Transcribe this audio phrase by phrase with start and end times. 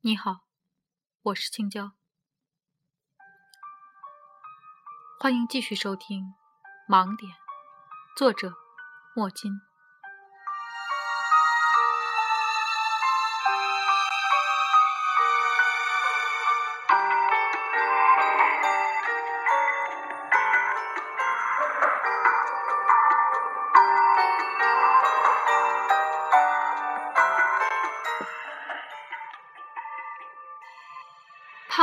[0.00, 0.46] 你好，
[1.22, 1.92] 我是青椒，
[5.20, 6.34] 欢迎继续收听
[6.90, 7.30] 《盲点》，
[8.16, 8.54] 作者
[9.14, 9.52] 莫金。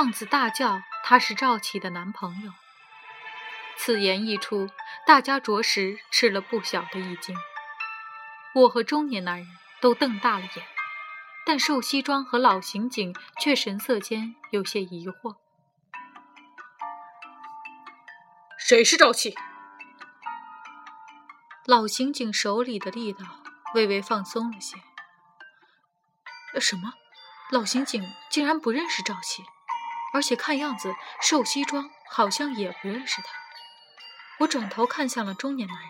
[0.00, 2.54] 胖子大叫：“他是赵启的男朋友。”
[3.76, 4.70] 此言一出，
[5.06, 7.36] 大家着实吃了不小的一惊。
[8.54, 9.46] 我和中年男人
[9.78, 10.66] 都瞪大了眼，
[11.44, 15.36] 但瘦西装和老刑警却神色间有些疑惑
[18.56, 19.34] ：“谁是赵启？”
[21.68, 23.26] 老刑警手里的力道
[23.74, 24.78] 微微放松了些。
[26.58, 26.94] 什么？
[27.50, 29.44] 老刑警竟然不认识赵启？
[30.12, 33.28] 而且看样子，瘦西装好像也不认识他。
[34.40, 35.88] 我转头看向了中年男人，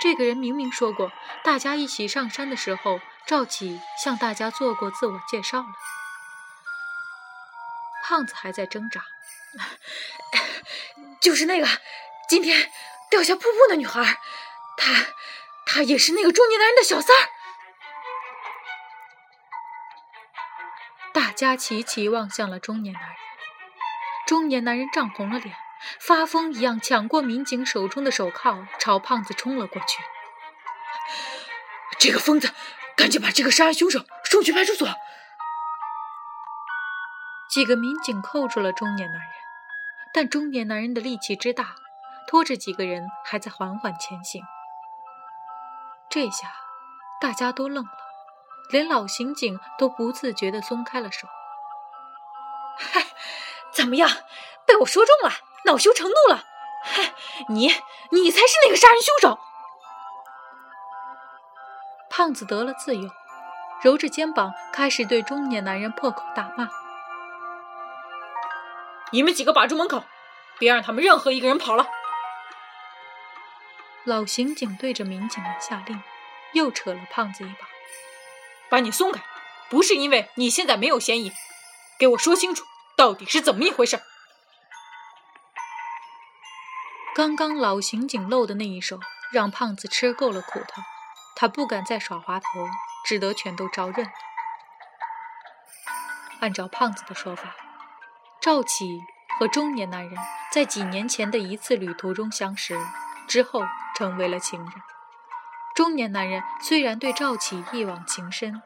[0.00, 1.10] 这个人明明说过，
[1.42, 5.66] 大家一起上山的时候，赵启向大家做过自我介绍了。
[8.04, 9.02] 胖子还在挣扎，
[11.22, 11.66] 就是那个
[12.28, 12.70] 今天
[13.08, 14.20] 掉下瀑布的女孩，
[14.76, 14.92] 她，
[15.64, 17.28] 她也是那个中年男人的小三儿。
[21.14, 23.16] 大家齐齐望向了中年男人。
[24.26, 25.54] 中年男人涨红了脸，
[26.00, 30.02] 发疯一样抢过民警手中的手铐，朝胖子冲了过去。
[31.98, 32.52] 这个疯子，
[32.96, 34.88] 赶紧把这个杀人凶手送去派出所！
[37.50, 39.30] 几个民警扣住了中年男人，
[40.12, 41.74] 但中年男人的力气之大，
[42.26, 44.42] 拖着几个人还在缓缓前行。
[46.08, 46.50] 这下，
[47.20, 47.92] 大家都愣了，
[48.70, 51.28] 连老刑警都不自觉地松开了手。
[52.78, 53.02] 嗨！
[53.74, 54.08] 怎么样，
[54.66, 55.32] 被我说中了，
[55.64, 56.44] 恼羞成怒了？
[56.84, 57.14] 嗨，
[57.48, 57.74] 你
[58.10, 59.38] 你才是那个杀人凶手！
[62.08, 63.10] 胖子得了自由，
[63.82, 66.68] 揉着肩膀开始对中年男人破口大骂
[69.10, 70.04] ：“你们几个把住门口，
[70.58, 71.88] 别让他们任何一个人跑了！”
[74.04, 76.00] 老刑警对着民警们下令，
[76.52, 77.66] 又扯了胖子一把
[78.70, 79.20] ：“把你松开，
[79.68, 81.32] 不是因为你现在没有嫌疑，
[81.98, 82.64] 给我说清楚。”
[82.96, 84.00] 到底是怎么一回事？
[87.14, 88.98] 刚刚老刑警露的那一手，
[89.32, 90.82] 让胖子吃够了苦头，
[91.36, 92.46] 他不敢再耍滑头，
[93.04, 94.10] 只得全都招认。
[96.40, 97.54] 按照胖子的说法，
[98.40, 99.00] 赵启
[99.38, 100.16] 和中年男人
[100.52, 102.78] 在几年前的一次旅途中相识，
[103.28, 103.64] 之后
[103.96, 104.72] 成为了情人。
[105.74, 108.62] 中年男人虽然对赵启一往情深，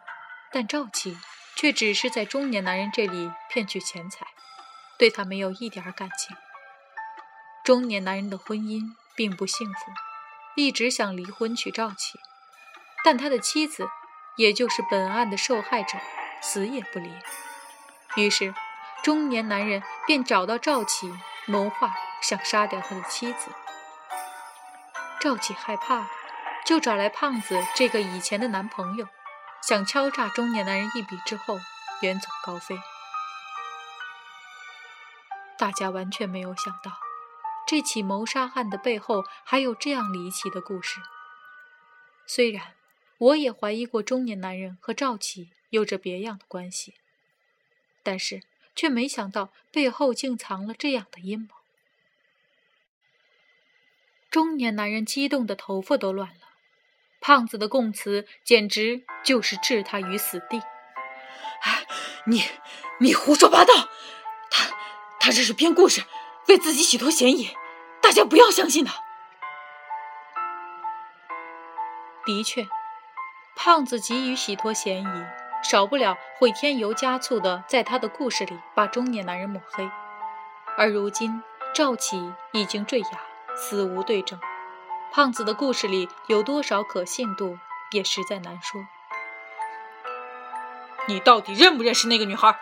[0.53, 1.19] 但赵启。
[1.61, 4.27] 却只是在中年男人这里骗取钱财，
[4.99, 6.37] 对他没有一点感情。
[7.65, 8.83] 中年男人的婚姻
[9.15, 9.93] 并不幸福，
[10.57, 12.19] 一直想离婚娶赵启，
[13.05, 13.89] 但他的妻子，
[14.37, 15.99] 也就是本案的受害者，
[16.41, 17.11] 死也不离。
[18.17, 18.55] 于是，
[19.03, 21.13] 中年男人便找到赵启
[21.47, 23.51] 谋划，想杀掉他的妻子。
[25.21, 26.09] 赵启害怕，
[26.65, 29.09] 就找来胖子这个以前的男朋友。
[29.61, 31.59] 想敲诈中年男人一笔之后
[32.01, 32.79] 远走高飞，
[35.59, 36.99] 大家完全没有想到，
[37.67, 41.01] 这起谋杀案的背后还有这样离奇的故事。
[42.27, 42.75] 虽然
[43.19, 46.95] 我也怀疑过中年男人和赵启有着别样的关系，
[48.05, 48.43] 但是
[48.77, 51.49] 却没想到背后竟藏了这样的阴谋。
[54.31, 56.49] 中年男人激动的头发都乱了。
[57.21, 60.63] 胖子的供词简直就是置他于死地！
[61.63, 61.85] 哎，
[62.27, 62.45] 你
[63.01, 63.89] 你胡说八道！
[65.21, 66.05] 他他这是编故事，
[66.47, 67.55] 为自己洗脱嫌疑，
[68.01, 68.95] 大家不要相信他。
[72.25, 72.67] 的确，
[73.55, 75.07] 胖子急于洗脱嫌疑，
[75.63, 79.91] 少不了会添油加醋的在他的故事里把中年男人抹黑。
[80.79, 81.43] 而如今
[81.75, 83.21] 赵启已经坠崖，
[83.55, 84.41] 死无对证。
[85.13, 87.59] 胖子的故事里有多少可信度，
[87.93, 88.81] 也实在难说。
[91.07, 92.59] 你到底认不认识那个女孩？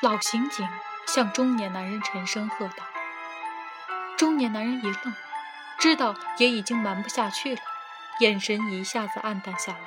[0.00, 0.68] 老刑警
[1.06, 2.84] 向中年男人沉声喝道。
[4.16, 5.14] 中年男人一愣，
[5.78, 7.62] 知道也已经瞒不下去了，
[8.20, 9.78] 眼神一下子暗淡下来，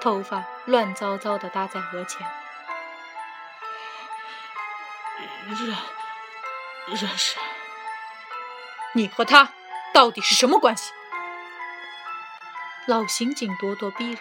[0.00, 2.26] 头发乱糟糟的搭在额前。
[5.46, 5.76] 认，
[6.88, 7.36] 认识。
[8.94, 9.50] 你和他。
[9.92, 10.90] 到底是什么关系？
[12.86, 14.18] 老刑警咄咄逼人，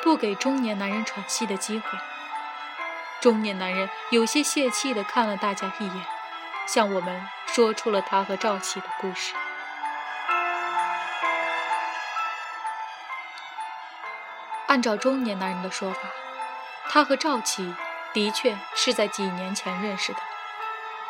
[0.00, 1.98] 不给中年男人喘息的机会。
[3.22, 6.04] 中年男人有些泄气地看了大家一眼，
[6.66, 9.32] 向我们说出了他和赵启的故事。
[14.66, 16.00] 按照中年男人的说法，
[16.88, 17.72] 他和赵启
[18.12, 20.18] 的确是在几年前认识的，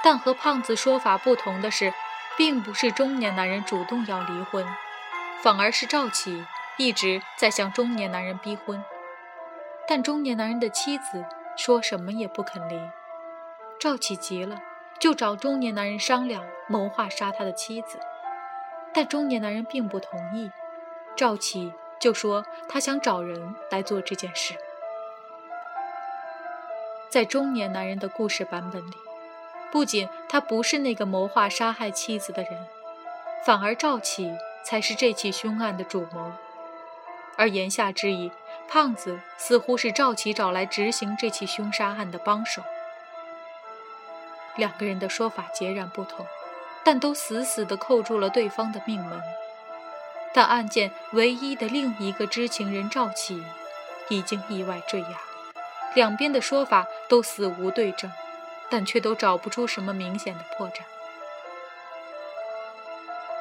[0.05, 1.95] 但和胖子说法不同的是，
[2.37, 4.67] 并不是中年男人主动要离婚，
[5.43, 6.45] 反而是赵启
[6.77, 8.85] 一直在向中年男人逼婚，
[9.89, 11.25] 但中年男人的妻子。
[11.57, 12.81] 说什么也不肯离，
[13.79, 14.61] 赵启急了，
[14.99, 17.99] 就找中年男人商量谋划杀他的妻子，
[18.93, 20.51] 但中年男人并不同意。
[21.15, 24.55] 赵启就说他想找人来做这件事。
[27.11, 28.95] 在中年男人的故事版本里，
[29.71, 32.67] 不仅他不是那个谋划杀害妻子的人，
[33.45, 34.35] 反而赵启
[34.65, 36.33] 才是这起凶案的主谋。
[37.37, 38.33] 而言下之意。
[38.73, 42.63] 胖子似乎是赵启找来执行这起凶杀案的帮手。
[44.57, 46.25] 两个人的说法截然不同，
[46.83, 49.21] 但都死死地扣住了对方的命门。
[50.33, 53.45] 但案件唯一的另一个知情人赵启
[54.09, 55.19] 已经意外坠崖，
[55.95, 58.11] 两边的说法都死无对证，
[58.71, 60.81] 但却都找不出什么明显的破绽。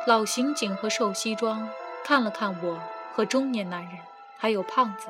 [0.06, 1.69] 老刑警和瘦西装
[2.04, 2.81] 看了看我
[3.16, 3.94] 和中年男人。
[4.42, 5.06] 还有胖子。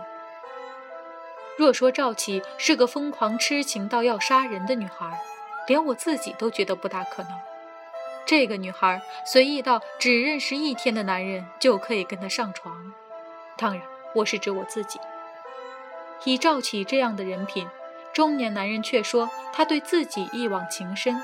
[1.62, 5.22] 若说赵启是个疯狂痴情到要杀人的女孩，
[5.68, 7.32] 连我自己都觉得不大可能。
[8.26, 12.92] 这个女孩随意到只认识一天的男人就可以跟她上床，
[13.58, 13.84] 当然，
[14.16, 15.00] 我是指我自己。
[16.24, 17.68] 以赵启这样的人品，
[18.12, 21.22] 中年男人却说他对自己一往情深，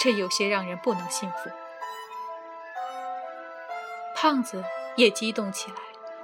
[0.00, 1.48] 这有些让人不能信服。
[4.16, 4.64] 胖子
[4.96, 5.76] 也激动起来。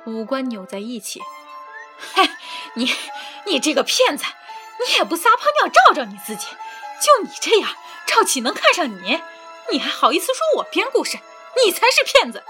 [0.07, 1.21] 五官扭在一起，
[2.15, 2.31] 嘿，
[2.75, 2.95] 你
[3.47, 4.25] 你这个骗子，
[4.87, 6.47] 你也不撒泡尿照照你自己？
[7.01, 7.71] 就你这样，
[8.07, 9.23] 赵启能看上你？
[9.71, 11.19] 你还好意思说我编故事？
[11.65, 12.43] 你才是骗子！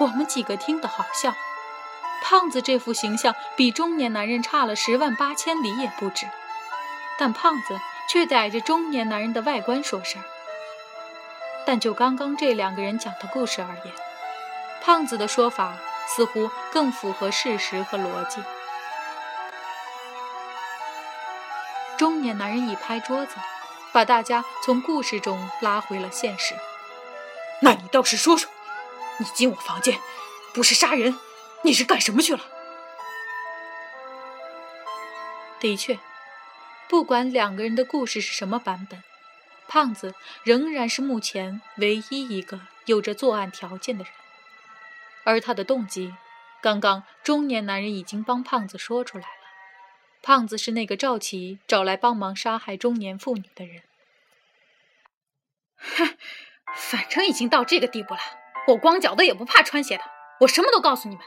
[0.00, 1.34] 我们几个听得好笑。
[2.22, 6.26] 胖子这副形象比中年男人差了十万八千里也不止，
[7.18, 10.24] 但胖子却逮着中年男人的外观说事儿。
[11.64, 13.94] 但就刚刚这两个人讲的故事而言。
[14.82, 15.76] 胖子的说法
[16.16, 18.42] 似乎更符合事实和逻辑。
[21.96, 23.36] 中年男人一拍桌子，
[23.92, 26.54] 把大家从故事中拉回了现实。
[27.60, 28.48] 那你倒是说说，
[29.18, 29.98] 你进我房间
[30.54, 31.18] 不是杀人，
[31.62, 32.40] 你是干什么去了？
[35.58, 35.98] 的确，
[36.88, 39.02] 不管两个人的故事是什么版本，
[39.66, 40.14] 胖子
[40.44, 44.12] 仍然是目前唯一一个有着作案条件的人。
[45.28, 46.14] 而他的动机，
[46.62, 49.30] 刚刚中年男人已经帮胖子说出来了。
[50.22, 53.82] 胖子是那个赵琦找来帮忙杀害中年妇女的人。
[55.76, 56.16] 哼，
[56.74, 58.20] 反正已经到这个地步了，
[58.68, 60.04] 我光脚的也不怕穿鞋的，
[60.40, 61.22] 我什么都告诉你们。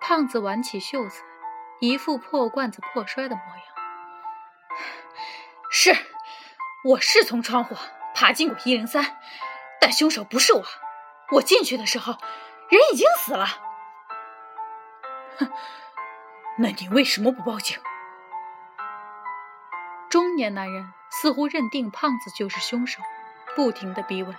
[0.00, 1.22] 胖子挽起袖子，
[1.80, 3.64] 一副破罐子破摔的模样。
[5.70, 5.94] 是，
[6.84, 7.76] 我是从窗户
[8.14, 9.18] 爬进过一零三，
[9.78, 10.64] 但凶手不是我。
[11.32, 12.12] 我进去的时候，
[12.68, 13.46] 人已经死了。
[15.38, 15.50] 哼，
[16.58, 17.78] 那你为什么不报警？
[20.10, 23.00] 中年男人似乎认定胖子就是凶手，
[23.56, 24.36] 不停的逼问：“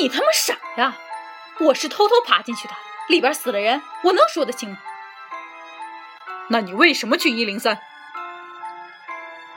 [0.00, 0.96] 你他妈傻呀！
[1.58, 2.74] 我是偷偷爬进去的，
[3.08, 4.78] 里边死了人，我能说得清吗？”
[6.48, 7.80] 那你为什么去一零三？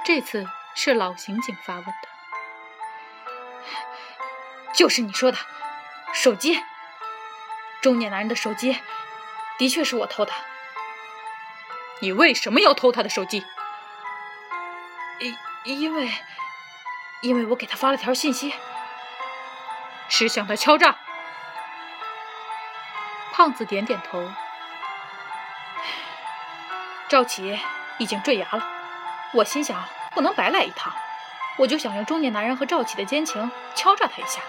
[0.04, 1.94] 这次是老刑警发问的，
[4.74, 5.38] 就是你说的。
[6.14, 6.62] 手机，
[7.82, 8.78] 中年男人的手机，
[9.58, 10.34] 的确是我偷的。
[12.02, 13.46] 你为什么要偷他的手机？
[15.20, 16.12] 因因为，
[17.22, 18.54] 因为我给他发了条信息，
[20.08, 20.96] 是向他敲诈。
[23.32, 24.32] 胖子点点头。
[27.08, 27.60] 赵启
[27.98, 28.64] 已经坠崖了，
[29.34, 30.94] 我心想不能白来一趟，
[31.58, 34.42] 我就想用中年男人和赵启的奸情敲诈他一下。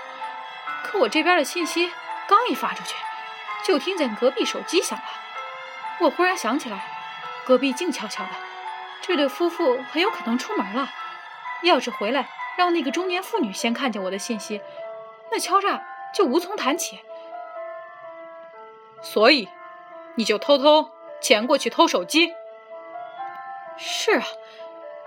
[0.83, 1.91] 可我这边的信息
[2.29, 2.95] 刚一发出去，
[3.65, 5.05] 就听见隔壁手机响了。
[6.01, 6.85] 我忽然想起来，
[7.45, 8.31] 隔壁静悄悄的，
[9.01, 10.89] 这对夫妇很有可能出门了。
[11.63, 14.61] 要是回来让那个中年妇女先看见我的信息，
[15.31, 15.83] 那敲诈
[16.15, 17.01] 就无从谈起。
[19.03, 19.49] 所以，
[20.15, 22.33] 你就偷偷潜过去偷手机。
[23.77, 24.25] 是啊，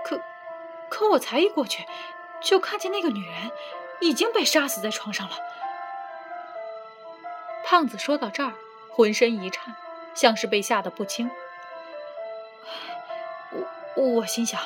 [0.03, 0.21] 可
[0.89, 1.85] 可我才一过去，
[2.41, 3.51] 就看见那个女人
[3.99, 5.35] 已经被杀死在床上了。
[7.73, 8.53] 胖子说到这儿，
[8.91, 9.75] 浑身一颤，
[10.13, 11.31] 像是被吓得不轻。
[13.95, 14.61] 我我心想，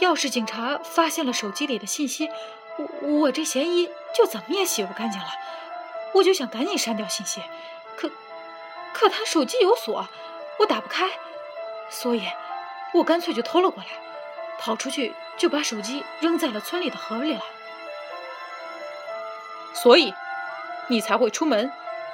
[0.00, 2.28] 要是警察发现了手机里的信息，
[2.78, 5.28] 我我这嫌疑就怎么也洗不干净了。
[6.14, 7.40] 我就想赶紧删掉信息，
[7.96, 8.10] 可
[8.92, 10.08] 可他手机有锁，
[10.58, 11.08] 我打不开，
[11.90, 12.26] 所以，
[12.92, 13.88] 我干脆就偷了过来，
[14.58, 17.42] 跑出去就把手机扔在了村里的河里了。
[19.74, 20.12] 所以，
[20.88, 21.70] 你才会出门，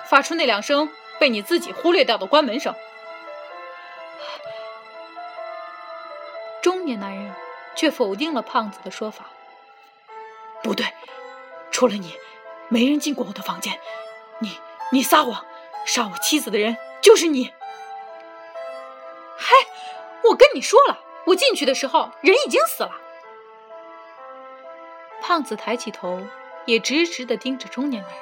[0.08, 2.74] 发出那两声被你自己忽略掉的关门声。
[6.62, 7.34] 中年男人
[7.74, 9.26] 却否定了胖子的说法。
[10.62, 10.86] 不对，
[11.70, 12.16] 除了你。
[12.68, 13.78] 没人进过我的房间，
[14.40, 14.58] 你
[14.90, 15.46] 你撒谎，
[15.84, 17.54] 杀我妻子的人就是你。
[19.38, 19.54] 嘿，
[20.24, 22.90] 我跟你说了，我进去的时候人已经死了。
[25.22, 26.26] 胖子抬起头，
[26.64, 28.20] 也直直的盯着中年男人。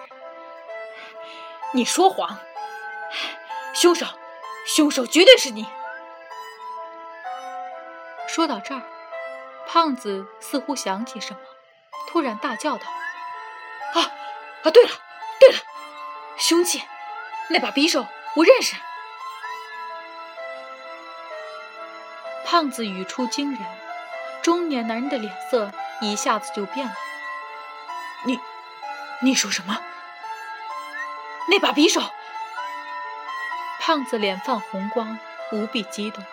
[1.75, 2.39] 你说谎，
[3.75, 4.07] 凶手，
[4.65, 5.67] 凶手绝对是你。
[8.29, 8.83] 说到这儿，
[9.67, 11.41] 胖子似乎想起什么，
[12.07, 12.87] 突然大叫道
[13.95, 14.03] ：“啊！”
[14.63, 14.91] 啊，对了，
[15.41, 15.59] 对了，
[16.37, 16.81] 凶器，
[17.49, 18.77] 那把匕首我认识。
[22.45, 23.61] 胖子语出惊人，
[24.43, 26.95] 中年男人的脸色一下子就变了。
[28.23, 28.39] 你，
[29.23, 29.77] 你说什么？
[31.55, 32.01] 那把匕首？
[33.79, 35.17] 胖子脸泛红光，
[35.53, 36.25] 无比激动，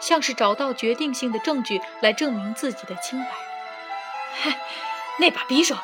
[0.00, 3.30] 像是找到决定性的证据来证明自己的清白。
[4.42, 4.58] 嗨，
[5.20, 5.76] 那把匕首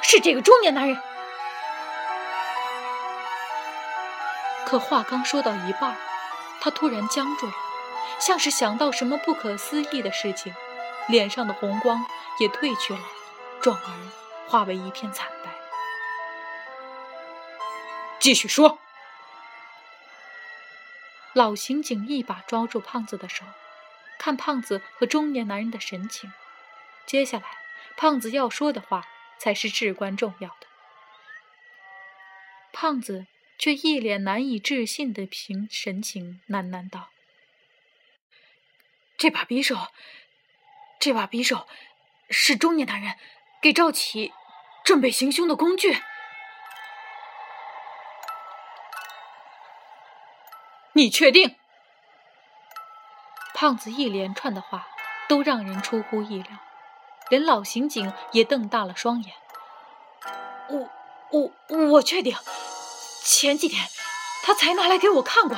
[0.00, 0.98] 是这个中年男人。
[4.64, 5.94] 可话刚说到一半，
[6.62, 7.52] 他突然僵住了，
[8.18, 10.54] 像是想到什么不可思议的事情，
[11.08, 12.06] 脸上的红光
[12.38, 13.00] 也褪去了，
[13.60, 13.92] 转而
[14.48, 15.39] 化为一片惨白。
[18.20, 18.78] 继续说。
[21.32, 23.44] 老刑警一把抓住胖子的手，
[24.18, 26.32] 看胖子和中年男人的神情，
[27.06, 27.46] 接下来
[27.96, 29.08] 胖子要说的话
[29.38, 30.66] 才是至关重要的。
[32.72, 33.26] 胖子。
[33.62, 37.10] 却一脸难以置信的平神情，喃喃道
[39.18, 39.76] ：“这把匕首，
[40.98, 41.68] 这把匕首，
[42.30, 43.18] 是中年男人
[43.60, 44.32] 给赵启
[44.82, 45.94] 准备行凶的工具。”
[50.92, 51.56] 你确定？
[53.54, 54.86] 胖子一连串的话
[55.28, 56.56] 都让人出乎意料，
[57.28, 59.34] 连老刑警也瞪大了双眼。
[60.68, 60.88] 我
[61.30, 62.36] 我我确定。
[63.22, 63.86] 前几天，
[64.42, 65.56] 他才拿来给我看过，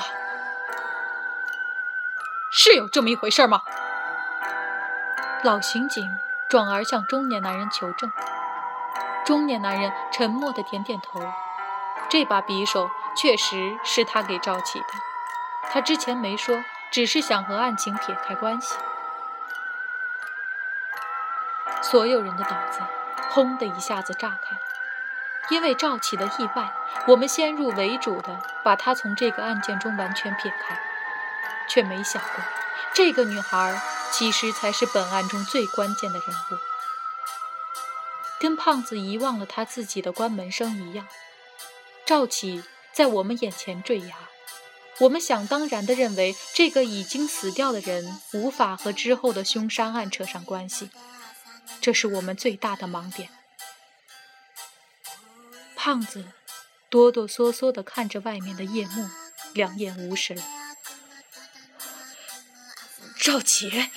[2.53, 3.61] 是有这么一回事吗？
[5.45, 6.05] 老刑警
[6.51, 8.11] 转而向中年男人求证，
[9.25, 11.21] 中年男人沉默的点点头。
[12.11, 14.87] 这把匕首确实是他给赵启的，
[15.73, 16.63] 他之前没说，
[16.93, 18.77] 只是想和案情撇开关系。
[21.81, 22.81] 所有人的脑子
[23.31, 24.57] 轰的一下子炸开。
[25.51, 26.73] 因为赵启的意外，
[27.09, 30.79] 我们先入为主的把他从这个案件中完全撇开，
[31.69, 32.45] 却没想过，
[32.95, 33.81] 这个女孩
[34.13, 36.59] 其实才是本案中最关键的人物。
[38.39, 41.09] 跟胖子遗忘了他自己的关门声一样，
[42.07, 42.63] 赵启
[42.93, 44.15] 在我们眼前坠崖，
[45.03, 50.91] 我们想当然的认为这个已经死掉的人无法和之后的凶杀案扯上关系，
[51.81, 53.29] 这是我们最大的盲点。
[55.75, 56.27] 胖子
[56.89, 59.09] 哆哆嗦嗦地看着外面的夜幕，
[59.53, 60.41] 两眼无神。
[63.19, 63.91] 赵杰，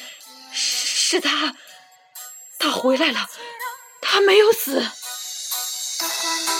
[0.52, 1.56] 是是他，
[2.58, 3.30] 他回来了，
[4.02, 4.84] 他没有死。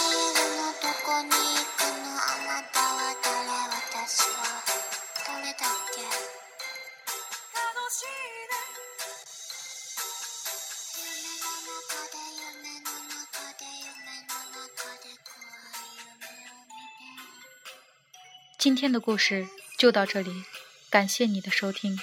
[18.58, 19.48] 今天的故事
[19.78, 20.44] 就到这里，
[20.90, 22.00] 感谢你的收听。